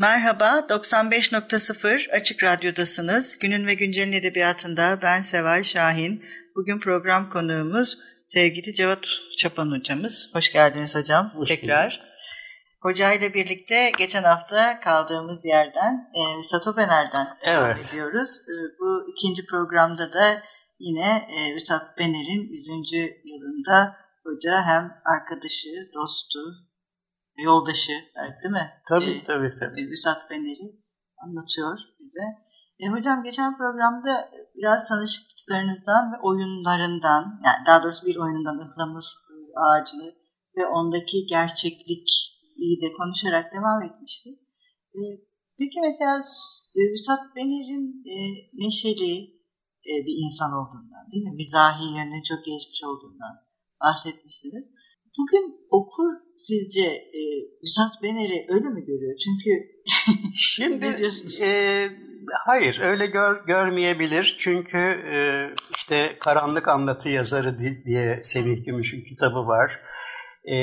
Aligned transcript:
Merhaba, 0.00 0.48
95.0 0.68 2.10
Açık 2.10 2.44
Radyo'dasınız. 2.44 3.38
Günün 3.38 3.66
ve 3.66 3.74
Güncel'in 3.74 4.12
edebiyatında 4.12 4.98
ben 5.02 5.20
Seval 5.20 5.62
Şahin. 5.62 6.24
Bugün 6.56 6.80
program 6.80 7.30
konuğumuz 7.30 7.98
sevgili 8.26 8.74
Cevat 8.74 9.06
Çapan 9.36 9.70
hocamız. 9.70 10.30
Hoş 10.34 10.52
geldiniz 10.52 10.96
hocam 10.96 11.30
Hoş 11.34 11.48
tekrar. 11.48 12.00
Hoca 12.80 13.12
ile 13.12 13.34
birlikte 13.34 13.90
geçen 13.98 14.22
hafta 14.22 14.80
kaldığımız 14.80 15.44
yerden 15.44 16.10
e, 16.18 16.20
Satopener'den 16.50 17.26
devam 17.46 17.66
Evet. 17.66 17.90
ediyoruz. 17.92 18.30
E, 18.30 18.54
bu 18.80 19.12
ikinci 19.12 19.46
programda 19.46 20.12
da 20.12 20.42
yine 20.78 21.28
e, 21.36 21.54
Üstad 21.56 21.98
Bener'in 21.98 22.42
100. 22.52 22.66
yılında 23.24 23.96
hoca 24.24 24.62
hem 24.66 24.82
arkadaşı, 25.14 25.68
dostu, 25.94 26.38
yoldaşı 27.48 27.92
değil 28.42 28.52
mi? 28.60 28.70
Tabii 28.88 29.18
E, 29.18 29.22
tabii 29.22 29.52
tabii. 29.60 29.80
e, 29.80 29.84
Üstad 29.94 30.28
Fener'i 30.28 30.66
anlatıyor 31.24 31.78
bize. 32.00 32.26
E, 32.80 32.84
hocam 32.94 33.22
geçen 33.22 33.56
programda 33.56 34.30
biraz 34.58 34.88
tanışıklıklarınızdan 34.88 36.12
ve 36.12 36.16
oyunlarından, 36.22 37.22
yani 37.46 37.60
daha 37.66 37.82
doğrusu 37.82 38.06
bir 38.06 38.16
oyunundan 38.16 38.58
ıhlamur 38.58 39.06
e, 39.32 39.34
ağacı 39.64 39.96
ve 40.56 40.66
ondaki 40.66 41.26
gerçeklik 41.26 42.08
iyi 42.56 42.76
de 42.82 42.92
konuşarak 42.98 43.52
devam 43.54 43.82
etmiştik. 43.82 44.38
E, 44.94 45.00
peki 45.58 45.78
mesela 45.80 46.14
e, 46.78 46.80
Üstad 46.94 47.22
Fener'in 47.34 47.86
e, 48.14 48.16
neşeli 48.64 49.14
e, 49.90 49.92
bir 50.06 50.16
insan 50.24 50.52
olduğundan, 50.58 51.04
değil 51.12 51.24
mi? 51.24 51.34
Mizahi 51.40 51.84
yönüne 51.96 52.22
çok 52.30 52.40
geçmiş 52.44 52.80
olduğundan 52.88 53.34
bahsetmiştiniz. 53.82 54.64
Bugün 55.18 55.66
okur 55.70 56.12
sizce 56.38 56.86
e, 56.90 57.20
Üstad 57.62 58.02
Bener'i 58.02 58.46
öyle 58.48 58.68
mi 58.68 58.84
görüyor? 58.84 59.14
Çünkü 59.24 59.50
Şimdi 60.34 60.86
e, 61.42 61.50
hayır 62.46 62.80
öyle 62.82 63.06
gör, 63.06 63.46
görmeyebilir 63.46 64.34
çünkü 64.38 64.78
e, 65.12 65.46
işte 65.76 66.16
Karanlık 66.20 66.68
Anlatı 66.68 67.08
Yazarı 67.08 67.58
di- 67.58 67.84
diye 67.84 68.18
Semih 68.22 68.64
Gümüş'ün 68.64 69.00
kitabı 69.08 69.46
var. 69.46 69.80
E, 70.44 70.56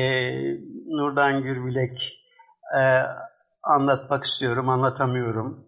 Nurdan 0.88 1.44
Gürbilek 1.44 2.24
e, 2.80 2.82
anlatmak 3.64 4.24
istiyorum 4.24 4.70
anlatamıyorum. 4.70 5.68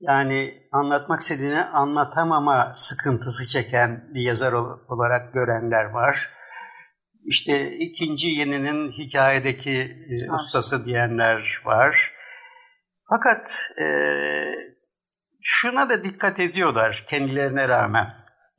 Yani 0.00 0.54
anlatmak 0.72 1.20
istediğini 1.20 1.62
anlatamama 1.64 2.72
sıkıntısı 2.76 3.52
çeken 3.52 4.10
bir 4.14 4.20
yazar 4.20 4.52
ol- 4.52 4.78
olarak 4.88 5.34
görenler 5.34 5.84
var. 5.84 6.30
İşte 7.24 7.70
ikinci 7.70 8.26
yeninin 8.26 8.92
hikayedeki 8.92 9.72
e, 10.10 10.32
ustası 10.32 10.84
diyenler 10.84 11.62
var. 11.64 12.12
Fakat 13.08 13.48
e, 13.80 13.86
şuna 15.42 15.88
da 15.88 16.04
dikkat 16.04 16.40
ediyorlar 16.40 17.04
kendilerine 17.10 17.68
rağmen. 17.68 18.06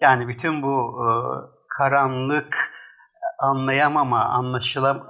Yani 0.01 0.27
bütün 0.27 0.61
bu 0.61 0.95
e, 1.01 1.07
karanlık 1.77 2.55
anlayamama, 3.39 4.25
anlaşılam 4.25 5.07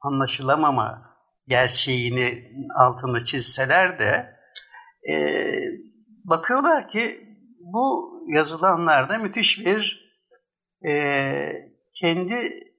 anlaşılamama 0.00 1.16
gerçeğini 1.46 2.52
altını 2.78 3.24
çizseler 3.24 3.98
de 3.98 4.36
e, 5.12 5.14
bakıyorlar 6.24 6.88
ki 6.88 7.20
bu 7.60 8.14
yazılanlarda 8.28 9.18
müthiş 9.18 9.66
bir 9.66 10.10
e, 10.88 10.92
kendi 12.00 12.69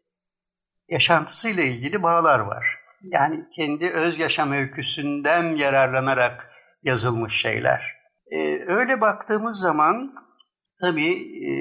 yaşantısıyla 0.92 1.64
ilgili 1.64 2.04
bağlar 2.04 2.40
var. 2.40 2.66
Yani 3.04 3.46
kendi 3.56 3.90
öz 3.90 4.20
yaşam 4.20 4.52
öyküsünden 4.52 5.44
yararlanarak 5.44 6.52
yazılmış 6.84 7.42
şeyler. 7.42 7.82
Ee, 8.32 8.38
öyle 8.68 9.02
baktığımız 9.02 9.60
zaman 9.60 10.14
tabii 10.82 11.14
e, 11.50 11.54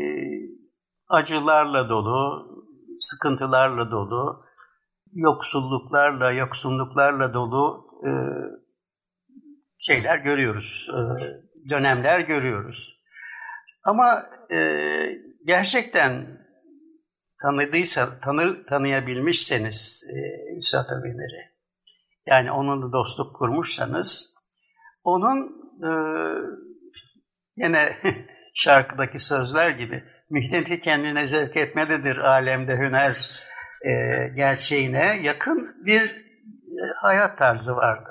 acılarla 1.09 1.89
dolu, 1.89 2.47
sıkıntılarla 3.01 3.91
dolu, 3.91 4.45
yoksulluklarla, 5.13 6.33
yoksunluklarla 6.33 7.35
dolu 7.35 7.87
e, 8.07 8.11
şeyler 9.79 10.19
görüyoruz, 10.19 10.91
e, 10.91 11.01
dönemler 11.71 12.21
görüyoruz. 12.21 13.01
Ama 13.85 14.27
e, 14.53 14.59
gerçekten 15.47 16.41
tanıdıysa, 17.43 18.21
tanır, 18.21 18.67
tanıyabilmişseniz 18.67 20.05
e, 20.17 20.19
Üstad 20.59 20.91
Abileri, 20.91 21.51
yani 22.27 22.53
onunla 22.53 22.93
dostluk 22.93 23.37
kurmuşsanız, 23.37 24.35
onun 25.05 25.39
e, 25.83 25.91
yine 27.57 27.89
şarkıdaki 28.55 29.19
sözler 29.19 29.71
gibi 29.71 30.05
mihneti 30.31 30.81
kendine 30.81 31.27
zevk 31.27 31.57
etmelidir 31.57 32.17
alemde 32.17 32.77
hüner 32.79 33.31
e, 33.85 33.91
gerçeğine 34.37 35.21
yakın 35.23 35.69
bir 35.87 36.03
e, 36.03 36.83
hayat 37.03 37.39
tarzı 37.39 37.77
vardı. 37.77 38.11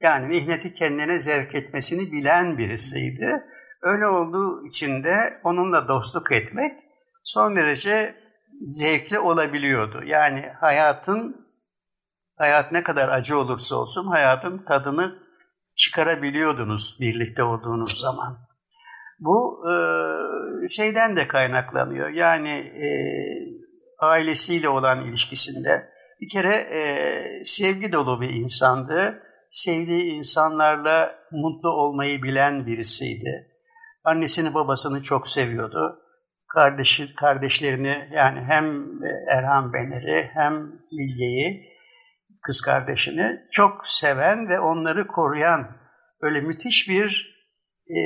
Yani 0.00 0.26
mihneti 0.26 0.74
kendine 0.74 1.18
zevk 1.18 1.54
etmesini 1.54 2.12
bilen 2.12 2.58
birisiydi. 2.58 3.42
Öyle 3.82 4.06
olduğu 4.06 4.66
için 4.66 5.04
de 5.04 5.40
onunla 5.44 5.88
dostluk 5.88 6.32
etmek 6.32 6.72
son 7.24 7.56
derece 7.56 8.23
zevkli 8.60 9.18
olabiliyordu. 9.18 10.02
Yani 10.06 10.52
hayatın, 10.60 11.46
hayat 12.36 12.72
ne 12.72 12.82
kadar 12.82 13.08
acı 13.08 13.38
olursa 13.38 13.76
olsun 13.76 14.06
hayatın 14.06 14.64
tadını 14.64 15.18
çıkarabiliyordunuz 15.74 16.96
birlikte 17.00 17.42
olduğunuz 17.42 18.00
zaman. 18.00 18.38
Bu 19.18 19.64
e, 19.70 19.74
şeyden 20.68 21.16
de 21.16 21.28
kaynaklanıyor. 21.28 22.08
Yani 22.08 22.50
e, 22.58 22.88
ailesiyle 23.98 24.68
olan 24.68 25.06
ilişkisinde 25.06 25.88
bir 26.20 26.28
kere 26.28 26.54
e, 26.54 27.44
sevgi 27.44 27.92
dolu 27.92 28.20
bir 28.20 28.30
insandı. 28.30 29.22
Sevdiği 29.50 30.12
insanlarla 30.12 31.14
mutlu 31.32 31.70
olmayı 31.70 32.22
bilen 32.22 32.66
birisiydi. 32.66 33.50
Annesini 34.04 34.54
babasını 34.54 35.02
çok 35.02 35.28
seviyordu 35.28 36.03
kardeşi, 36.54 37.14
kardeşlerini 37.14 38.08
yani 38.12 38.40
hem 38.48 38.64
Erhan 39.30 39.72
Bener'i 39.72 40.30
hem 40.34 40.72
Bilge'yi, 40.92 41.74
kız 42.42 42.60
kardeşini 42.60 43.40
çok 43.52 43.86
seven 43.86 44.48
ve 44.48 44.60
onları 44.60 45.06
koruyan 45.06 45.76
öyle 46.20 46.40
müthiş 46.40 46.88
bir 46.88 47.34
e, 47.88 47.98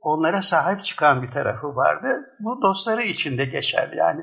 onlara 0.00 0.42
sahip 0.42 0.84
çıkan 0.84 1.22
bir 1.22 1.30
tarafı 1.30 1.66
vardı. 1.66 2.08
Bu 2.40 2.62
dostları 2.62 3.02
için 3.02 3.38
de 3.38 3.44
geçerli. 3.44 3.96
Yani 3.96 4.22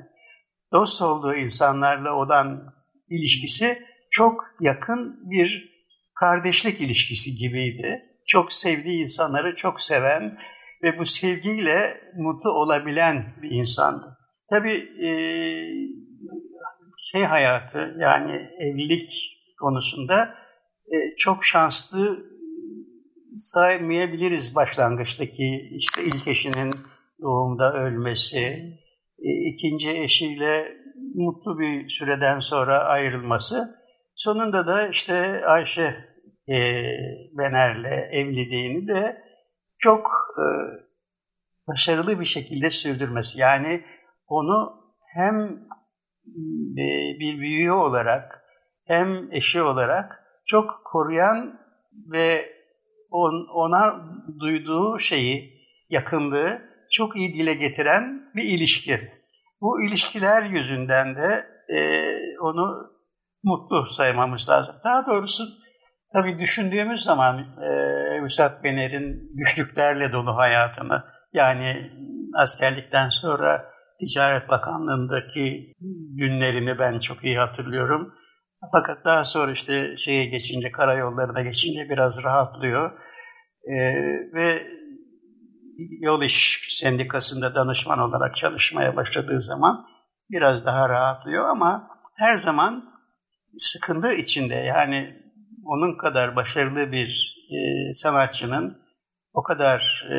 dost 0.73 1.01
olduğu 1.01 1.35
insanlarla 1.35 2.13
olan 2.13 2.73
ilişkisi 3.09 3.77
çok 4.11 4.43
yakın 4.61 5.29
bir 5.29 5.75
kardeşlik 6.19 6.81
ilişkisi 6.81 7.35
gibiydi. 7.35 8.01
Çok 8.27 8.53
sevdiği 8.53 9.03
insanları 9.03 9.55
çok 9.55 9.81
seven, 9.81 10.37
ve 10.83 10.99
bu 10.99 11.05
sevgiyle 11.05 12.01
mutlu 12.17 12.49
olabilen 12.49 13.25
bir 13.41 13.51
insandı. 13.51 14.17
Tabii 14.49 15.05
e, 15.05 15.09
şey 17.11 17.23
hayatı 17.23 17.95
yani 17.99 18.49
evlilik 18.59 19.09
konusunda 19.59 20.35
e, 20.87 21.15
çok 21.17 21.45
şanslı 21.45 22.25
saymayabiliriz 23.37 24.55
başlangıçtaki 24.55 25.69
işte 25.71 26.03
ilk 26.03 26.27
eşinin 26.27 26.71
doğumda 27.21 27.73
ölmesi, 27.73 28.39
e, 29.19 29.29
ikinci 29.53 29.89
eşiyle 29.89 30.77
mutlu 31.15 31.59
bir 31.59 31.89
süreden 31.89 32.39
sonra 32.39 32.83
ayrılması, 32.83 33.55
sonunda 34.15 34.67
da 34.67 34.87
işte 34.87 35.45
Ayşe 35.45 35.95
e, 36.49 36.55
Bener'le 37.37 38.09
evliliğini 38.11 38.87
de 38.87 39.17
çok 39.77 40.07
e, 40.37 40.45
başarılı 41.67 42.19
bir 42.19 42.25
şekilde 42.25 42.69
sürdürmesi. 42.69 43.39
Yani 43.39 43.83
onu 44.27 44.85
hem 45.13 45.35
e, 46.77 46.85
bir 47.19 47.39
büyüğü 47.39 47.71
olarak 47.71 48.41
hem 48.85 49.31
eşi 49.31 49.61
olarak 49.61 50.23
çok 50.45 50.81
koruyan 50.85 51.59
ve 52.11 52.55
on, 53.11 53.47
ona 53.53 54.09
duyduğu 54.39 54.99
şeyi, 54.99 55.61
yakınlığı 55.89 56.61
çok 56.91 57.17
iyi 57.17 57.33
dile 57.33 57.53
getiren 57.53 58.31
bir 58.35 58.43
ilişki. 58.43 58.99
Bu 59.61 59.81
ilişkiler 59.81 60.43
yüzünden 60.43 61.15
de 61.15 61.47
e, 61.69 61.79
onu 62.39 62.95
mutlu 63.43 63.85
saymamız 63.85 64.49
lazım. 64.49 64.75
Daha 64.83 65.05
doğrusu 65.05 65.43
tabii 66.15 66.39
düşündüğümüz 66.39 67.03
zaman 67.03 67.39
e, 67.39 67.69
Üstad 68.25 68.63
Bener'in 68.63 69.29
güçlüklerle 69.33 70.11
dolu 70.11 70.37
hayatını, 70.37 71.03
yani 71.33 71.91
askerlikten 72.35 73.09
sonra 73.09 73.65
Ticaret 73.99 74.49
Bakanlığı'ndaki 74.49 75.73
günlerini 76.15 76.79
ben 76.79 76.99
çok 76.99 77.23
iyi 77.23 77.37
hatırlıyorum. 77.37 78.13
Fakat 78.71 79.05
daha 79.05 79.23
sonra 79.23 79.51
işte 79.51 79.97
şeye 79.97 80.25
geçince, 80.25 80.71
karayollarına 80.71 81.41
geçince 81.41 81.89
biraz 81.89 82.23
rahatlıyor. 82.23 82.91
Ee, 83.67 83.75
ve 84.33 84.63
Yol 85.99 86.23
İş 86.23 86.67
Sendikası'nda 86.79 87.55
danışman 87.55 87.99
olarak 87.99 88.35
çalışmaya 88.35 88.95
başladığı 88.95 89.41
zaman 89.41 89.85
biraz 90.29 90.65
daha 90.65 90.89
rahatlıyor 90.89 91.49
ama 91.49 91.87
her 92.15 92.35
zaman 92.35 92.83
sıkıntı 93.57 94.13
içinde 94.13 94.55
yani 94.55 95.24
onun 95.65 95.97
kadar 95.97 96.35
başarılı 96.35 96.91
bir 96.91 97.35
e, 97.51 97.93
sanatçının 97.93 98.81
o 99.33 99.43
kadar 99.43 100.07
e, 100.11 100.17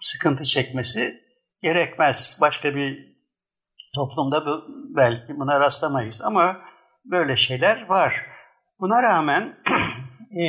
sıkıntı 0.00 0.44
çekmesi 0.44 1.14
gerekmez. 1.62 2.38
Başka 2.40 2.74
bir 2.74 3.18
toplumda 3.94 4.46
bu, 4.46 4.64
belki 4.96 5.38
buna 5.38 5.60
rastlamayız 5.60 6.22
ama 6.24 6.56
böyle 7.04 7.36
şeyler 7.36 7.86
var. 7.86 8.26
Buna 8.80 9.02
rağmen 9.02 9.58
e, 10.40 10.46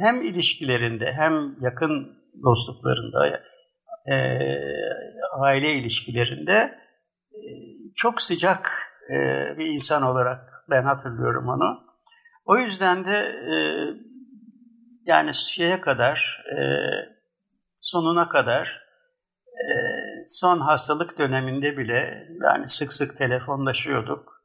hem 0.00 0.22
ilişkilerinde 0.22 1.12
hem 1.12 1.56
yakın 1.60 2.22
dostluklarında, 2.44 3.40
e, 4.06 4.16
aile 5.40 5.72
ilişkilerinde 5.72 6.78
e, 7.32 7.40
çok 7.94 8.22
sıcak 8.22 8.70
e, 9.10 9.14
bir 9.58 9.66
insan 9.66 10.02
olarak 10.02 10.64
ben 10.70 10.82
hatırlıyorum 10.82 11.48
onu. 11.48 11.91
O 12.44 12.58
yüzden 12.58 13.04
de 13.04 13.16
e, 13.52 13.54
yani 15.06 15.34
şeye 15.34 15.80
kadar, 15.80 16.44
e, 16.50 16.58
sonuna 17.80 18.28
kadar, 18.28 18.82
e, 19.46 19.64
son 20.26 20.60
hastalık 20.60 21.18
döneminde 21.18 21.76
bile 21.76 22.28
yani 22.42 22.68
sık 22.68 22.92
sık 22.92 23.16
telefonlaşıyorduk. 23.16 24.42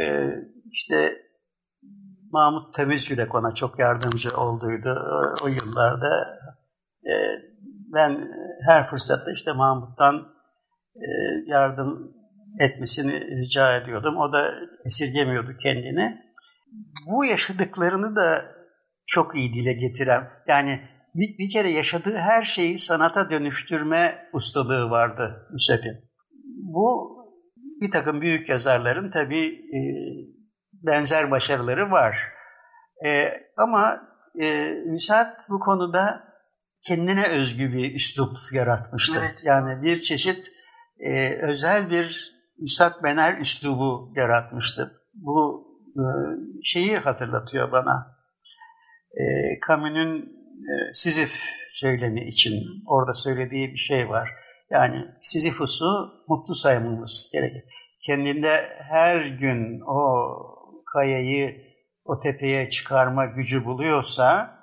E, 0.00 0.04
işte 0.70 1.22
Mahmut 2.32 2.74
Temizgülek 2.74 3.34
ona 3.34 3.54
çok 3.54 3.78
yardımcı 3.78 4.28
olduydu 4.36 4.88
o, 4.88 5.44
o 5.44 5.48
yıllarda. 5.48 6.38
E, 7.04 7.12
ben 7.92 8.28
her 8.66 8.90
fırsatta 8.90 9.32
işte 9.32 9.52
Mahmut'tan 9.52 10.34
e, 10.96 11.06
yardım 11.46 12.14
etmesini 12.60 13.40
rica 13.42 13.76
ediyordum. 13.76 14.16
O 14.16 14.32
da 14.32 14.50
esirgemiyordu 14.84 15.56
kendini. 15.62 16.29
Bu 17.06 17.24
yaşadıklarını 17.24 18.16
da 18.16 18.44
çok 19.06 19.36
iyi 19.36 19.54
dile 19.54 19.72
getiren, 19.72 20.28
yani 20.48 20.80
bir, 21.14 21.38
bir 21.38 21.50
kere 21.52 21.70
yaşadığı 21.70 22.16
her 22.16 22.42
şeyi 22.42 22.78
sanata 22.78 23.30
dönüştürme 23.30 24.28
ustalığı 24.32 24.90
vardı 24.90 25.48
Müsep'in. 25.52 26.10
Bu 26.74 27.16
bir 27.80 27.90
takım 27.90 28.20
büyük 28.20 28.48
yazarların 28.48 29.10
tabii 29.10 29.46
e, 29.48 29.80
benzer 30.72 31.30
başarıları 31.30 31.90
var. 31.90 32.16
E, 33.06 33.08
ama 33.56 34.00
e, 34.40 34.68
Müsat 34.86 35.46
bu 35.50 35.58
konuda 35.58 36.24
kendine 36.86 37.26
özgü 37.26 37.72
bir 37.72 37.94
üslup 37.94 38.36
yaratmıştı. 38.52 39.20
Evet. 39.20 39.40
Yani 39.42 39.82
bir 39.82 40.00
çeşit 40.00 40.46
e, 40.98 41.34
özel 41.42 41.90
bir 41.90 42.34
Üstad 42.58 43.02
Bener 43.02 43.38
üslubu 43.38 44.12
yaratmıştı. 44.16 44.92
Bu 45.14 45.69
şeyi 46.62 46.96
hatırlatıyor 46.96 47.72
bana. 47.72 48.20
E, 49.14 49.22
Camus'un 49.68 50.40
e, 50.60 50.72
Sizif 50.92 51.32
söylemi 51.70 52.28
için 52.28 52.52
orada 52.86 53.14
söylediği 53.14 53.72
bir 53.72 53.78
şey 53.78 54.08
var. 54.08 54.30
Yani 54.70 55.04
Sizifus'u 55.20 56.12
mutlu 56.28 56.54
saymamız 56.54 57.30
gerekir. 57.32 57.62
Kendinde 58.06 58.68
her 58.90 59.26
gün 59.26 59.80
o 59.80 60.26
kayayı 60.92 61.70
o 62.04 62.18
tepeye 62.18 62.70
çıkarma 62.70 63.26
gücü 63.26 63.64
buluyorsa 63.64 64.56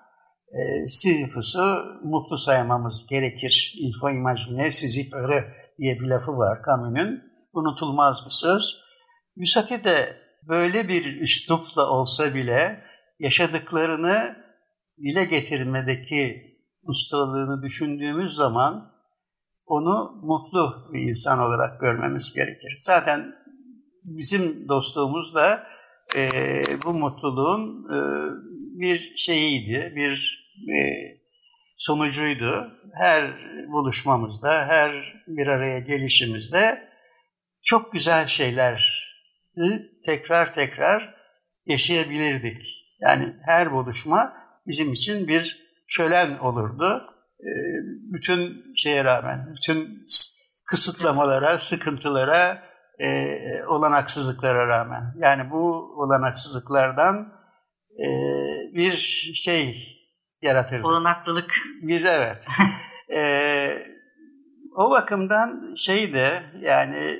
e, 0.47 0.87
Sizifus'u 0.89 1.83
mutlu 2.03 2.37
saymamız 2.37 3.07
gerekir. 3.09 3.73
Il 3.79 3.91
faut 4.01 4.13
imaginer 4.13 4.69
Sizif 4.69 5.13
heureux 5.13 5.45
diye 5.77 5.99
bir 5.99 6.07
lafı 6.07 6.37
var 6.37 6.59
Camus'un. 6.65 7.21
Unutulmaz 7.53 8.23
bir 8.25 8.31
söz. 8.31 8.87
Müsati 9.35 9.83
de 9.83 10.26
böyle 10.47 10.87
bir 10.87 11.21
üslupla 11.21 11.89
olsa 11.89 12.35
bile 12.35 12.83
yaşadıklarını 13.19 14.35
dile 14.97 15.25
getirmedeki 15.25 16.47
ustalığını 16.83 17.63
düşündüğümüz 17.63 18.35
zaman 18.35 18.91
onu 19.65 20.21
mutlu 20.23 20.89
bir 20.93 21.01
insan 21.01 21.39
olarak 21.39 21.81
görmemiz 21.81 22.33
gerekir. 22.35 22.75
Zaten 22.77 23.35
bizim 24.03 24.67
dostluğumuz 24.67 25.35
da 25.35 25.67
e, 26.15 26.29
bu 26.85 26.93
mutluluğun 26.93 27.85
e, 27.89 27.99
bir 28.79 29.15
şeyiydi, 29.17 29.93
bir 29.95 30.47
e, 30.69 30.77
sonucuydu. 31.77 32.71
Her 32.93 33.33
buluşmamızda, 33.71 34.51
her 34.51 35.23
bir 35.27 35.47
araya 35.47 35.79
gelişimizde 35.79 36.89
çok 37.63 37.93
güzel 37.93 38.25
şeyler 38.25 39.06
tekrar 40.05 40.53
tekrar 40.53 41.15
yaşayabilirdik. 41.65 42.61
Yani 43.01 43.35
her 43.45 43.71
buluşma 43.71 44.33
bizim 44.67 44.93
için 44.93 45.27
bir 45.27 45.67
şölen 45.87 46.37
olurdu. 46.37 47.03
Ee, 47.39 47.49
bütün 48.13 48.73
şeye 48.75 49.03
rağmen, 49.03 49.55
bütün 49.55 50.03
kısıtlamalara, 50.65 51.59
sıkıntılara, 51.59 52.63
e, 52.99 53.07
olanaksızlıklara 53.67 54.67
rağmen. 54.67 55.13
Yani 55.17 55.51
bu 55.51 55.93
olanaksızlıklardan 55.97 57.33
e, 57.91 58.07
bir 58.75 58.91
şey 59.35 59.87
yaratırdı. 60.41 60.87
Olanaklılık. 60.87 61.51
Bir 61.81 62.05
evet. 62.05 62.45
e, 63.17 63.19
o 64.75 64.91
bakımdan 64.91 65.75
şey 65.77 66.13
de 66.13 66.43
yani 66.61 67.19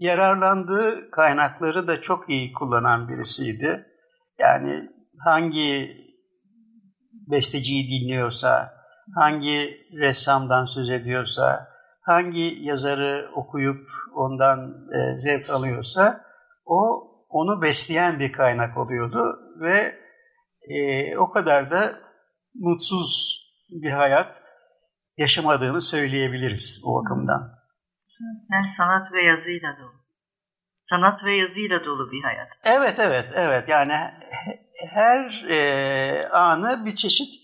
yararlandığı 0.00 1.10
kaynakları 1.10 1.86
da 1.86 2.00
çok 2.00 2.30
iyi 2.30 2.52
kullanan 2.52 3.08
birisiydi. 3.08 3.86
Yani 4.38 4.90
hangi 5.24 5.96
besteciyi 7.30 7.88
dinliyorsa, 7.88 8.74
hangi 9.14 9.70
ressamdan 9.92 10.64
söz 10.64 10.90
ediyorsa, 10.90 11.68
hangi 12.02 12.58
yazarı 12.60 13.30
okuyup 13.34 13.88
ondan 14.14 14.58
e, 14.70 15.18
zevk 15.18 15.50
alıyorsa 15.50 16.24
o 16.64 17.10
onu 17.28 17.62
besleyen 17.62 18.18
bir 18.18 18.32
kaynak 18.32 18.78
oluyordu 18.78 19.38
ve 19.60 19.94
e, 20.68 21.16
o 21.18 21.30
kadar 21.30 21.70
da 21.70 21.98
mutsuz 22.54 23.40
bir 23.70 23.90
hayat 23.90 24.42
yaşamadığını 25.16 25.80
söyleyebiliriz 25.80 26.82
o 26.86 27.02
bakımdan. 27.02 27.63
Yani 28.52 28.68
sanat 28.76 29.12
ve 29.12 29.24
yazıyla 29.24 29.76
dolu. 29.80 30.04
Sanat 30.84 31.24
ve 31.24 31.32
yazıyla 31.32 31.84
dolu 31.84 32.12
bir 32.12 32.22
hayat. 32.22 32.48
Evet, 32.64 32.98
evet, 32.98 33.24
evet. 33.34 33.68
Yani 33.68 33.92
her 34.94 35.44
e, 35.50 36.28
anı 36.28 36.84
bir 36.86 36.94
çeşit 36.94 37.34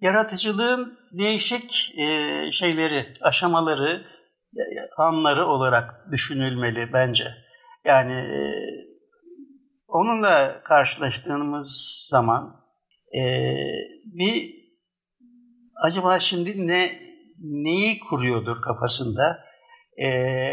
yaratıcılığın 0.00 0.98
değişik 1.12 1.94
e, 1.98 2.06
şeyleri, 2.52 3.14
aşamaları, 3.22 4.06
anları 4.96 5.46
olarak 5.46 6.06
düşünülmeli 6.12 6.92
bence. 6.92 7.24
Yani 7.84 8.12
e, 8.12 8.40
onunla 9.88 10.62
karşılaştığımız 10.62 12.06
zaman 12.10 12.56
e, 13.14 13.22
bir 14.04 14.60
acaba 15.82 16.20
şimdi 16.20 16.66
ne 16.66 17.10
neyi 17.40 18.00
kuruyordur 18.00 18.62
kafasında? 18.62 19.49
E, 20.00 20.08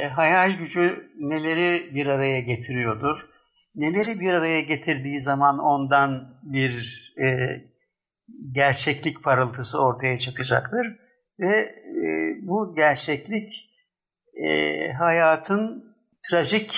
hayal 0.08 0.52
gücü 0.52 1.12
neleri 1.20 1.96
bir 1.96 2.06
araya 2.06 2.40
getiriyordur? 2.40 3.18
Neleri 3.76 4.20
bir 4.20 4.34
araya 4.34 4.62
getirdiği 4.62 5.20
zaman 5.20 5.60
ondan 5.60 6.40
bir 6.44 7.04
e, 7.18 7.26
gerçeklik 8.52 9.24
parıltısı 9.24 9.84
ortaya 9.84 10.18
çıkacaktır. 10.18 10.88
Ve 11.40 11.56
e, 11.56 12.08
bu 12.42 12.76
gerçeklik 12.76 13.50
e, 14.48 14.92
hayatın 14.92 15.96
trajik 16.30 16.72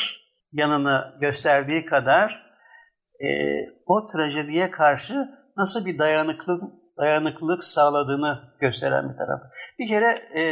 yanını 0.51 1.17
gösterdiği 1.21 1.85
kadar 1.85 2.49
e, 3.19 3.27
o 3.85 4.07
trajediye 4.07 4.71
karşı 4.71 5.29
nasıl 5.57 5.85
bir 5.85 5.97
dayanıklılık 5.97 6.63
dayanıklılık 6.99 7.63
sağladığını 7.63 8.39
gösteren 8.59 9.09
bir 9.09 9.17
taraf. 9.17 9.41
Bir 9.79 9.87
kere 9.87 10.41
e, 10.41 10.43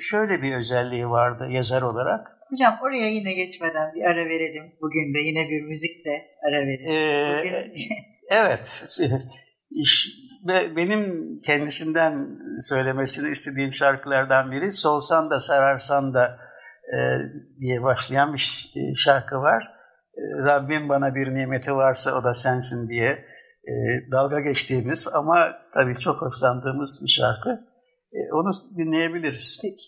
şöyle 0.00 0.42
bir 0.42 0.56
özelliği 0.56 1.08
vardı 1.08 1.46
yazar 1.50 1.82
olarak. 1.82 2.26
Hocam 2.50 2.78
oraya 2.82 3.08
yine 3.08 3.32
geçmeden 3.32 3.94
bir 3.94 4.02
ara 4.02 4.26
verelim. 4.28 4.72
Bugün 4.80 5.14
de 5.14 5.18
yine 5.18 5.48
bir 5.48 5.62
müzikle 5.62 6.26
ara 6.48 6.60
verelim. 6.66 6.90
Ee, 6.90 7.66
evet. 8.30 8.86
Benim 10.76 11.40
kendisinden 11.46 12.28
söylemesini 12.60 13.30
istediğim 13.30 13.72
şarkılardan 13.72 14.50
biri 14.50 14.72
Solsan 14.72 15.30
da 15.30 15.40
Sararsan 15.40 16.14
da 16.14 16.38
e, 16.84 16.98
diye 17.60 17.82
başlayan 17.82 18.34
bir 18.34 18.72
şarkı 18.94 19.36
var. 19.36 19.62
E, 20.14 20.22
Rabbim 20.44 20.88
bana 20.88 21.14
bir 21.14 21.34
nimeti 21.34 21.72
varsa 21.72 22.14
o 22.14 22.24
da 22.24 22.34
sensin 22.34 22.88
diye 22.88 23.24
e, 23.64 23.72
dalga 24.12 24.40
geçtiğimiz 24.40 25.08
ama 25.14 25.58
tabii 25.74 25.96
çok 25.96 26.22
hoşlandığımız 26.22 27.02
bir 27.04 27.10
şarkı. 27.10 27.50
E, 28.12 28.18
onu 28.32 28.50
dinleyebiliriz. 28.78 29.60
Peki. 29.62 29.84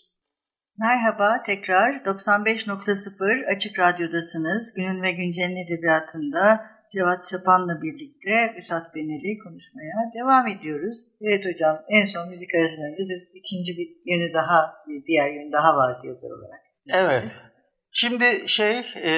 Merhaba 0.77 1.43
tekrar 1.45 1.89
95.0 1.89 3.55
Açık 3.55 3.79
Radyo'dasınız. 3.79 4.73
Günün 4.75 5.03
ve 5.03 5.11
Güncel'in 5.11 5.65
edebiyatında 5.65 6.73
Cevat 6.93 7.25
Çapan'la 7.25 7.81
birlikte 7.81 8.59
Üsat 8.59 8.95
Bener'i 8.95 9.37
konuşmaya 9.43 10.11
devam 10.15 10.47
ediyoruz. 10.47 10.97
Evet 11.21 11.45
hocam 11.45 11.75
en 11.89 12.05
son 12.05 12.29
müzik 12.29 12.55
arasından 12.55 12.91
önce 12.91 13.03
siz 13.03 13.23
ikinci 13.35 13.77
bir 13.77 13.87
yönü 14.05 14.33
daha, 14.33 14.73
bir 14.87 15.05
diğer 15.05 15.29
yönü 15.33 15.51
daha 15.51 15.75
var 15.75 16.03
yazar 16.03 16.29
olarak. 16.37 16.61
Evet. 16.93 17.31
Şimdi 17.91 18.25
şey 18.47 18.79
e, 18.79 19.13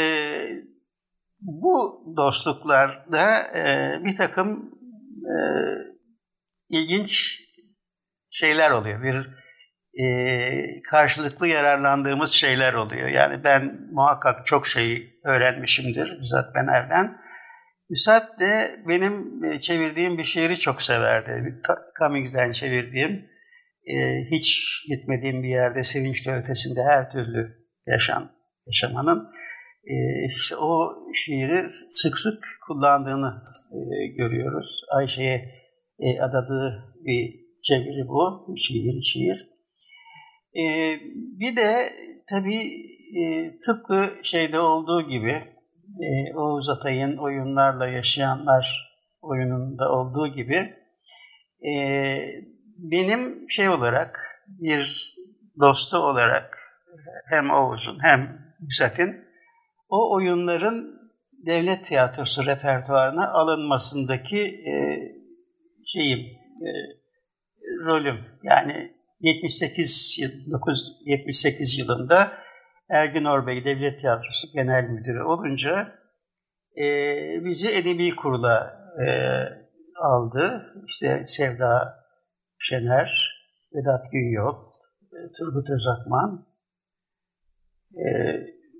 bu 1.45 2.03
dostluklarda 2.17 3.41
e, 3.41 3.65
bir 4.05 4.15
takım 4.15 4.71
e, 5.23 5.35
ilginç 6.69 7.39
şeyler 8.31 8.71
oluyor. 8.71 9.03
Bir 9.03 9.29
e, 10.03 10.81
karşılıklı 10.91 11.47
yararlandığımız 11.47 12.31
şeyler 12.31 12.73
oluyor. 12.73 13.07
Yani 13.07 13.43
ben 13.43 13.89
muhakkak 13.91 14.45
çok 14.45 14.67
şey 14.67 15.19
öğrenmişimdir 15.23 16.19
Üsat 16.21 16.55
Bener'den. 16.55 17.17
Üsat 17.89 18.39
de 18.39 18.79
benim 18.87 19.43
e, 19.43 19.59
çevirdiğim 19.59 20.17
bir 20.17 20.23
şiiri 20.23 20.57
çok 20.57 20.81
severdi. 20.81 21.61
Cummings'den 21.99 22.51
çevirdiğim, 22.51 23.29
e, 23.87 23.95
hiç 24.31 24.65
gitmediğim 24.89 25.43
bir 25.43 25.49
yerde 25.49 25.83
sevinçli 25.83 26.31
ötesinde 26.31 26.79
her 26.83 27.11
türlü 27.11 27.65
yaşam, 27.87 28.31
yaşamanın 28.67 29.27
işte 30.37 30.55
o 30.55 30.95
şiiri 31.13 31.69
sık 31.89 32.17
sık 32.17 32.43
kullandığını 32.67 33.43
e, 33.71 34.07
görüyoruz. 34.07 34.81
Ayşe'ye 34.91 35.65
e, 35.99 36.19
adadığı 36.21 36.95
bir 37.05 37.45
çeviri 37.63 38.07
bu, 38.07 38.55
şiir, 38.57 39.01
şiir. 39.01 39.49
E, 40.55 40.63
bir 41.39 41.55
de 41.55 41.71
tabii 42.29 42.61
e, 43.19 43.23
tıpkı 43.65 44.09
şeyde 44.23 44.59
olduğu 44.59 45.01
gibi 45.09 45.55
Oğuz 46.35 46.69
Atay'ın 46.69 47.17
oyunlarla 47.17 47.87
yaşayanlar 47.87 48.91
oyununda 49.21 49.91
olduğu 49.91 50.27
gibi 50.27 50.73
benim 52.77 53.49
şey 53.49 53.69
olarak 53.69 54.19
bir 54.47 55.15
dostu 55.59 55.97
olarak 55.97 56.57
hem 57.29 57.51
Oğuz'un 57.51 57.97
hem 58.01 58.39
Müsat'in 58.59 59.24
o 59.89 60.15
oyunların 60.15 60.95
devlet 61.45 61.85
tiyatrosu 61.85 62.45
repertuarına 62.45 63.31
alınmasındaki 63.31 64.41
e, 64.41 64.73
şeyim, 65.85 66.19
e, 66.61 66.69
rolüm. 67.85 68.25
Yani 68.43 68.95
78 69.19 70.19
78 71.05 71.79
yılında 71.79 72.45
Ergin 72.89 73.25
Orbey 73.25 73.65
Devlet 73.65 73.99
Tiyatrosu 73.99 74.47
Genel 74.53 74.83
Müdürü 74.83 75.23
olunca 75.23 75.95
e, 76.77 76.85
bizi 77.45 77.71
edebi 77.71 78.15
kurula 78.15 78.79
e, 78.99 79.05
aldı. 80.01 80.73
İşte 80.87 81.21
Sevda 81.25 82.05
Şener, 82.59 83.39
Vedat 83.75 84.11
Günyol, 84.11 84.55
e, 85.13 85.17
Turgut 85.37 85.69
Özakman 85.69 86.47
e, 87.93 88.05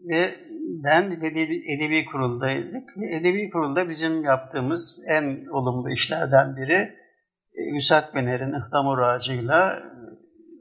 ve 0.10 0.45
ben 0.66 1.12
edebi, 1.12 1.74
edebi 1.74 2.06
kuruldaydık. 2.06 2.90
Edebi 3.12 3.50
kurulda 3.50 3.90
bizim 3.90 4.24
yaptığımız 4.24 5.04
en 5.08 5.46
olumlu 5.52 5.92
işlerden 5.92 6.56
biri 6.56 6.96
Üsat 7.78 8.16
Bener'in 8.16 8.54
ıhlamur 8.54 9.00
ağacıyla 9.00 9.84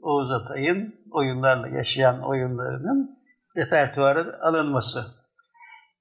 Oğuz 0.01 0.31
Atay'ın 0.31 0.95
oyunlarla 1.11 1.67
yaşayan 1.67 2.21
oyunlarının 2.23 3.19
repertuarı 3.57 4.39
alınması. 4.41 4.99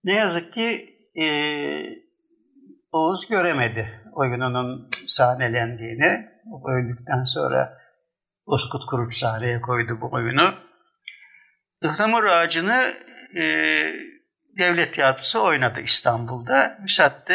Ne 0.04 0.14
yazık 0.14 0.52
ki 0.52 0.96
e, 1.16 1.26
Oğuz 2.92 3.28
göremedi 3.28 3.87
oyununun 4.12 4.88
sahnelendiğini. 5.06 6.28
O 6.52 6.70
öldükten 6.70 7.25
sonra 7.25 7.78
Bozkurt 8.46 8.82
Kuruç 8.90 9.18
sahneye 9.18 9.61
koydu 9.61 9.99
bu 10.00 10.12
oyunu. 10.12 10.54
Ihlamur 11.82 12.25
Ağacı'nı 12.25 12.94
e, 13.36 13.44
devlet 14.58 14.94
tiyatrosu 14.94 15.44
oynadı 15.44 15.80
İstanbul'da. 15.80 16.78
Müsat 16.82 17.28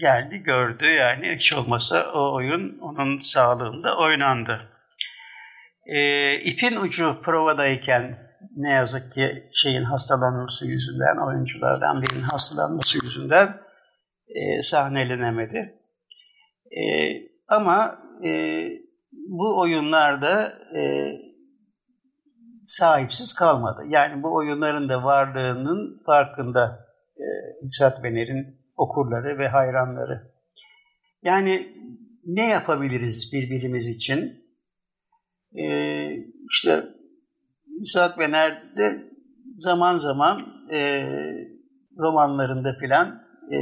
geldi 0.00 0.36
gördü 0.36 0.86
yani 0.86 1.36
hiç 1.36 1.52
olmasa 1.52 2.12
o 2.14 2.34
oyun 2.34 2.78
onun 2.78 3.20
sağlığında 3.20 3.98
oynandı. 3.98 4.60
E, 5.86 6.34
ipin 6.40 6.76
ucu 6.76 7.22
provadayken 7.22 8.18
ne 8.56 8.70
yazık 8.70 9.14
ki 9.14 9.50
şeyin 9.54 9.84
hastalanması 9.84 10.66
yüzünden, 10.66 11.26
oyunculardan 11.26 12.02
birinin 12.02 12.22
hastalanması 12.22 12.98
yüzünden 13.04 13.48
e, 14.28 14.62
sahnelenemedi. 14.62 15.74
E, 16.70 16.82
ama 17.48 17.98
e, 18.24 18.30
bu 19.12 19.60
oyunlarda 19.60 20.52
e, 20.76 21.12
sahipsiz 22.68 23.34
kalmadı. 23.34 23.82
Yani 23.88 24.22
bu 24.22 24.34
oyunların 24.34 24.88
da 24.88 25.04
varlığının 25.04 26.02
farkında 26.06 26.86
e, 27.16 28.02
Bener'in 28.02 28.58
okurları 28.76 29.38
ve 29.38 29.48
hayranları. 29.48 30.32
Yani 31.22 31.76
ne 32.26 32.48
yapabiliriz 32.48 33.30
birbirimiz 33.32 33.88
için? 33.88 34.44
E, 35.52 35.64
işte 36.50 36.84
Müsait 37.80 38.18
Bener'de 38.18 39.08
zaman 39.56 39.96
zaman 39.96 40.38
e, 40.72 41.08
romanlarında 41.98 42.76
filan 42.80 43.22
e, 43.52 43.58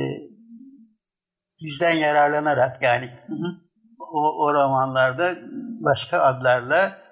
bizden 1.61 1.95
yararlanarak 1.95 2.83
yani 2.83 3.07
hı 3.27 3.33
hı. 3.33 3.67
O, 3.99 4.45
o 4.45 4.55
romanlarda 4.55 5.37
başka 5.81 6.21
adlarla 6.21 7.06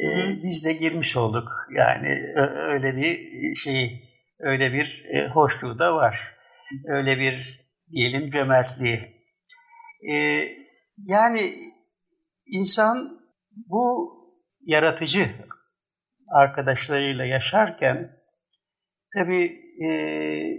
e, 0.00 0.06
biz 0.42 0.64
de 0.64 0.72
girmiş 0.72 1.16
olduk. 1.16 1.48
Yani 1.76 2.34
öyle 2.56 2.96
bir 2.96 3.54
şey, 3.54 4.10
öyle 4.38 4.72
bir 4.72 5.04
e, 5.14 5.28
hoşluğu 5.28 5.78
da 5.78 5.94
var. 5.94 6.36
Öyle 6.88 7.18
bir 7.18 7.60
diyelim 7.92 8.30
cömertliği. 8.30 9.00
E, 10.12 10.14
yani 11.06 11.54
insan 12.46 13.20
bu 13.52 14.14
yaratıcı 14.60 15.26
arkadaşlarıyla 16.34 17.24
yaşarken 17.24 18.16
tabii 19.14 19.60
e, 19.84 19.88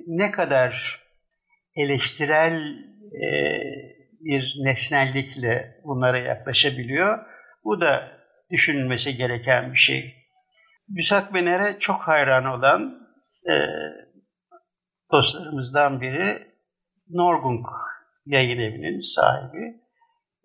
ne 0.07 0.31
kadar 0.31 1.01
eleştirel 1.75 2.61
e, 3.13 3.25
bir 4.19 4.55
nesnellikle 4.63 5.81
bunlara 5.83 6.19
yaklaşabiliyor. 6.19 7.25
Bu 7.63 7.81
da 7.81 8.20
düşünülmesi 8.51 9.17
gereken 9.17 9.73
bir 9.73 9.77
şey. 9.77 10.15
Büsat 10.87 11.33
Bener'e 11.33 11.79
çok 11.79 12.01
hayran 12.01 12.45
olan 12.45 13.07
e, 13.45 13.55
dostlarımızdan 15.11 16.01
biri 16.01 16.47
Norgung 17.09 17.65
yayın 18.25 18.59
evinin 18.59 18.99
sahibi 18.99 19.81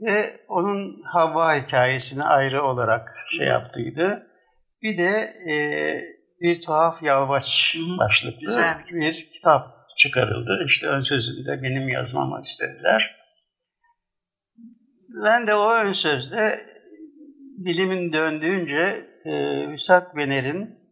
ve 0.01 0.41
onun 0.49 1.03
Havva 1.03 1.55
hikayesini 1.57 2.23
ayrı 2.23 2.63
olarak 2.65 3.17
şey 3.37 3.47
yaptıydı. 3.47 4.27
Bir 4.83 4.99
de 4.99 5.11
e, 5.51 5.57
bir 6.41 6.63
tuhaf 6.63 7.03
yalvaç 7.03 7.77
başlıklı 7.99 8.47
Güzel. 8.47 8.85
bir 8.91 9.31
kitap 9.33 9.77
çıkarıldı. 9.99 10.65
İşte 10.67 10.87
ön 10.87 11.03
sözünü 11.03 11.47
de 11.47 11.63
benim 11.63 11.89
yazmamı 11.89 12.43
istediler. 12.45 13.17
Ben 15.25 15.47
de 15.47 15.55
o 15.55 15.75
ön 15.75 15.93
sözde 15.93 16.67
dilimin 17.65 18.13
döndüğünce 18.13 19.07
e, 19.25 20.17
Bener'in 20.17 20.87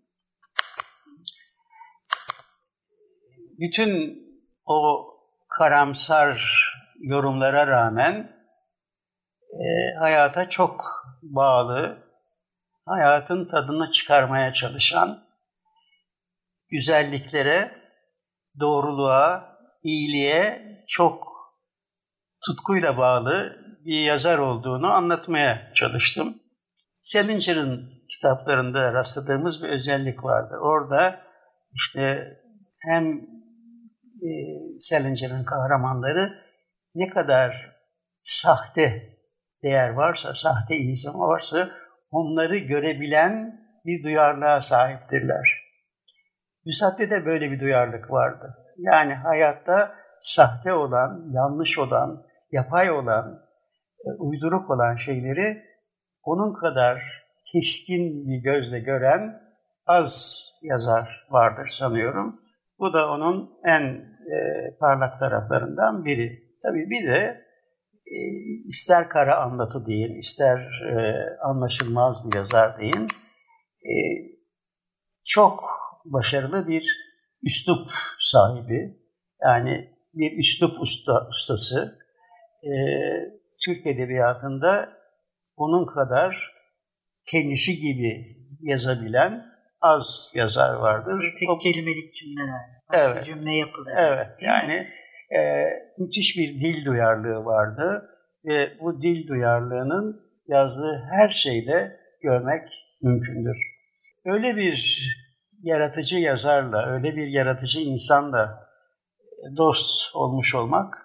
bütün 3.59 4.25
o 4.66 5.06
karamsar 5.59 6.64
yorumlara 7.00 7.66
rağmen 7.66 8.33
e, 9.52 9.99
hayata 9.99 10.49
çok 10.49 10.85
bağlı, 11.23 11.99
hayatın 12.87 13.49
tadını 13.49 13.90
çıkarmaya 13.90 14.52
çalışan, 14.52 15.25
güzelliklere, 16.68 17.85
doğruluğa, 18.61 19.59
iyiliğe 19.83 20.64
çok 20.88 21.35
tutkuyla 22.47 22.99
bağlı 22.99 23.64
bir 23.85 24.04
yazar 24.04 24.38
olduğunu 24.38 24.92
anlatmaya 24.92 25.73
çalıştım. 25.75 26.44
Salinger'ın 27.05 27.91
kitaplarında 28.09 28.93
rastladığımız 28.93 29.63
bir 29.63 29.69
özellik 29.69 30.25
vardı. 30.25 30.55
Orada 30.61 31.21
işte 31.73 32.01
hem 32.81 33.17
e, 34.23 34.31
Salinger'ın 34.79 35.45
kahramanları 35.45 36.33
ne 36.95 37.09
kadar 37.09 37.77
sahte 38.23 39.03
değer 39.63 39.89
varsa, 39.89 40.35
sahte 40.35 40.77
insan 40.77 41.21
varsa 41.21 41.71
onları 42.11 42.59
görebilen 42.59 43.61
bir 43.85 44.05
duyarlılığa 44.05 44.61
sahiptirler. 44.61 45.65
Müsaade 46.67 47.11
de 47.11 47.27
böyle 47.27 47.51
bir 47.51 47.61
duyarlılık 47.61 48.11
vardı. 48.11 48.55
Yani 48.79 49.15
hayatta 49.15 49.95
sahte 50.21 50.73
olan, 50.73 51.31
yanlış 51.33 51.79
olan, 51.79 52.27
yapay 52.51 52.91
olan, 52.91 53.41
e, 54.07 54.09
uyduruk 54.19 54.71
olan 54.71 54.97
şeyleri 54.97 55.74
onun 56.25 56.54
kadar 56.54 57.02
keskin 57.52 58.28
bir 58.28 58.43
gözle 58.43 58.78
gören 58.81 59.40
az 59.87 60.43
yazar 60.62 61.26
vardır 61.31 61.66
sanıyorum. 61.69 62.40
Bu 62.78 62.93
da 62.93 63.11
onun 63.11 63.50
en 63.64 63.83
e, 64.35 64.37
parlak 64.81 65.21
taraflarından 65.21 66.04
biri. 66.04 66.45
Tabii 66.62 66.90
bir 66.90 67.09
de 67.09 67.45
e, 68.07 68.16
ister 68.69 69.09
kara 69.09 69.43
anlatı 69.43 69.87
deyin, 69.87 70.19
ister 70.19 70.59
e, 70.90 71.26
anlaşılmaz 71.43 72.31
bir 72.31 72.37
yazar 72.37 72.78
deyin, 72.78 73.09
e, 73.83 73.95
çok 75.25 75.64
başarılı 76.04 76.69
bir 76.69 77.14
üslup 77.43 77.90
sahibi. 78.19 78.99
Yani 79.43 79.90
bir 80.14 80.38
üslup 80.38 80.81
usta, 80.81 81.28
ustası. 81.28 81.99
E, 82.62 82.73
Türk 83.64 83.87
Edebiyatı'nda 83.87 85.04
onun 85.57 85.87
kadar 85.87 86.53
kendisi 87.27 87.81
gibi 87.81 88.37
yazabilen 88.61 89.47
az 89.81 90.33
yazar 90.37 90.75
vardır. 90.75 91.35
Tek 91.41 91.51
o, 91.51 91.59
kelimelik 91.59 92.15
cümleler. 92.15 92.61
Evet. 92.93 93.25
Cümle 93.25 93.53
yapıları. 93.53 93.95
Evet. 93.99 94.29
Yani 94.41 94.89
e, 95.39 95.41
müthiş 95.99 96.37
bir 96.39 96.49
dil 96.61 96.85
duyarlılığı 96.85 97.45
vardı 97.45 98.11
ve 98.45 98.79
bu 98.81 99.03
dil 99.03 99.29
duyarlılığının 99.29 100.21
yazdığı 100.49 101.03
her 101.11 101.29
şeyde 101.29 101.97
görmek 102.23 102.69
mümkündür. 103.03 103.57
Öyle 104.25 104.57
bir 104.57 105.09
yaratıcı 105.63 106.19
yazarla, 106.19 106.87
öyle 106.87 107.17
bir 107.17 107.27
yaratıcı 107.27 107.81
insanla 107.81 108.69
dost 109.57 110.15
olmuş 110.15 110.55
olmak 110.55 111.04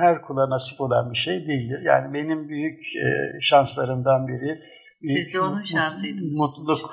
her 0.00 0.22
kula 0.22 0.50
nasip 0.50 0.80
olan 0.80 1.12
bir 1.12 1.18
şey 1.18 1.46
değildir. 1.46 1.80
Yani 1.82 2.14
benim 2.14 2.48
büyük 2.48 2.80
e, 2.80 3.06
şanslarımdan 3.40 4.28
biri, 4.28 4.60
büyük 5.02 5.24
Siz 5.24 5.34
de 5.34 5.40
onun 5.40 5.64
şansıydınız. 5.64 6.32
mutluluk 6.32 6.90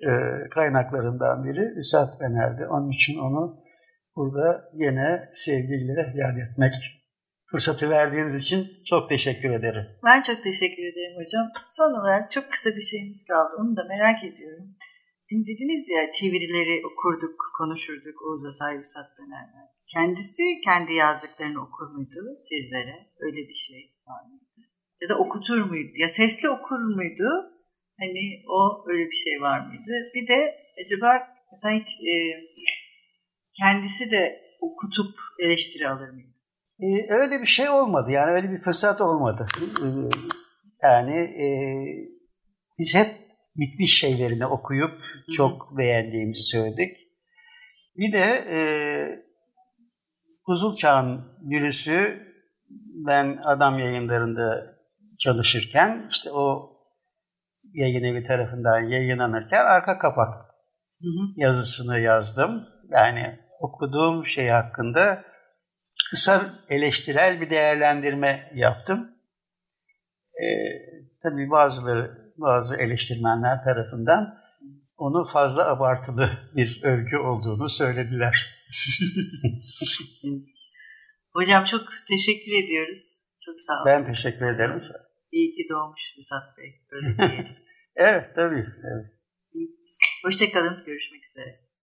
e, 0.00 0.10
kaynaklarından 0.54 1.44
biri 1.44 1.78
Üsat 1.80 2.20
Bener'di. 2.20 2.66
Onun 2.66 2.90
için 2.90 3.18
onu 3.18 3.56
burada 4.16 4.64
yine 4.74 5.28
sevgiyle 5.32 6.12
yad 6.14 6.36
etmek 6.36 6.74
fırsatı 7.50 7.90
verdiğiniz 7.90 8.34
için 8.34 8.66
çok 8.86 9.08
teşekkür 9.08 9.50
ederim. 9.50 9.86
Ben 10.04 10.22
çok 10.22 10.42
teşekkür 10.42 10.82
ederim 10.82 11.14
hocam. 11.20 11.46
Son 11.72 12.00
olarak 12.00 12.30
çok 12.30 12.50
kısa 12.52 12.70
bir 12.70 12.82
şeyimiz 12.82 13.24
kaldı. 13.24 13.50
Onu 13.58 13.76
da 13.76 13.84
merak 13.84 14.24
ediyorum. 14.24 14.64
Şimdi 15.28 15.46
dediniz 15.50 15.84
ya 15.96 16.10
çevirileri 16.10 16.86
okurduk, 16.88 17.36
konuşurduk 17.58 18.16
Oğuz 18.26 18.44
Atay 18.50 18.74
Üsat 18.76 19.08
Bener'den. 19.18 19.68
Kendisi 19.94 20.42
kendi 20.68 20.92
yazdıklarını 20.94 21.60
okur 21.66 21.86
muydu 21.94 22.20
sizlere? 22.48 22.96
Öyle 23.20 23.40
bir 23.48 23.54
şey 23.54 23.82
var 24.06 24.22
mıydı? 24.28 24.44
Ya 25.02 25.08
da 25.08 25.14
okutur 25.18 25.60
muydu? 25.70 25.92
Ya 25.96 26.08
sesli 26.16 26.48
okur 26.48 26.80
muydu? 26.96 27.28
Hani 28.00 28.22
o 28.48 28.84
öyle 28.90 29.04
bir 29.10 29.20
şey 29.24 29.40
var 29.40 29.66
mıydı? 29.66 29.92
Bir 30.14 30.28
de 30.28 30.38
acaba 30.84 31.08
mesela 31.52 31.74
hiç 31.80 31.88
e, 32.12 32.14
kendisi 33.60 34.10
de 34.10 34.22
okutup 34.60 35.14
eleştiri 35.38 35.88
alır 35.88 36.10
mıydı? 36.10 36.36
Ee, 36.80 37.14
öyle 37.14 37.40
bir 37.40 37.46
şey 37.46 37.68
olmadı. 37.68 38.10
Yani 38.10 38.30
öyle 38.30 38.50
bir 38.50 38.58
fırsat 38.58 39.00
olmadı. 39.00 39.46
Ee, 39.82 39.88
yani 40.82 41.16
e, 41.44 41.46
biz 42.78 42.94
hep 42.94 43.25
bitmiş 43.58 43.98
şeylerini 44.00 44.46
okuyup 44.46 44.90
çok 45.36 45.78
beğendiğimizi 45.78 46.42
söyledik. 46.42 46.96
Bir 47.96 48.12
de 48.12 48.44
e, 48.50 48.58
Buzul 50.46 50.74
Çağ'ın 50.74 51.24
virüsü 51.50 52.26
ben 53.06 53.38
adam 53.44 53.78
yayınlarında 53.78 54.76
çalışırken 55.18 56.08
işte 56.10 56.30
o 56.32 56.72
yayın 57.72 58.04
evi 58.04 58.26
tarafından 58.26 58.80
yayınlanırken 58.80 59.64
arka 59.64 59.98
kapak 59.98 60.34
hı 61.00 61.08
hı. 61.08 61.32
yazısını 61.36 62.00
yazdım. 62.00 62.68
Yani 62.90 63.38
okuduğum 63.60 64.26
şey 64.26 64.48
hakkında 64.48 65.24
kısa 66.10 66.42
eleştirel 66.68 67.40
bir 67.40 67.50
değerlendirme 67.50 68.50
yaptım. 68.54 69.10
Ee, 70.42 70.46
tabii 71.22 71.50
bazıları, 71.50 72.25
bazı 72.38 72.76
eleştirmenler 72.76 73.64
tarafından 73.64 74.38
onu 74.96 75.24
fazla 75.32 75.68
abartılı 75.68 76.38
bir 76.56 76.82
övgü 76.82 77.16
olduğunu 77.16 77.68
söylediler. 77.68 78.46
Hocam 81.32 81.64
çok 81.64 81.80
teşekkür 82.08 82.64
ediyoruz. 82.64 83.16
Çok 83.40 83.60
sağ 83.60 83.74
olun. 83.74 83.86
Ben 83.86 84.06
teşekkür 84.06 84.46
ederim. 84.46 84.78
İyi 85.32 85.54
ki 85.54 85.66
doğmuş 85.70 86.14
Müsat 86.18 86.58
Bey. 86.58 86.82
evet 87.96 88.24
tabii. 88.34 88.64
tabii. 88.64 89.16
Hoşçakalın. 90.24 90.84
Görüşmek 90.86 91.22
üzere. 91.30 91.65